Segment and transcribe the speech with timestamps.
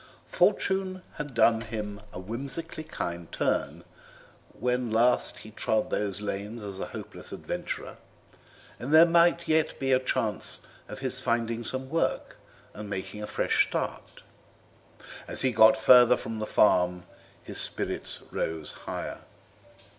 [0.31, 3.83] Fortune had done him a whimsically kind turn
[4.51, 7.97] when last he trod these lanes as a hopeless adventurer,
[8.79, 12.37] and there might yet be a chance of his finding some work
[12.73, 14.23] and making a fresh start;
[15.27, 17.05] as he got further from the farm
[17.43, 19.19] his spirits rose higher.